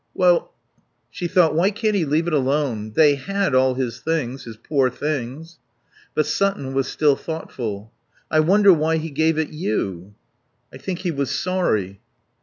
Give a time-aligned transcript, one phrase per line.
[0.15, 0.51] "Well"
[1.11, 2.93] She thought: "Why can't he leave it alone?
[2.95, 5.59] They had all his things, his poor things."
[6.15, 7.91] But Sutton was still thoughtful.
[8.31, 10.15] "I wonder why he gave it you."
[10.73, 11.99] "I think he was sorry."